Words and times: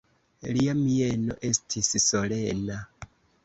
Lia 0.55 0.75
mieno 0.79 1.37
estis 1.51 1.93
solena. 2.09 2.83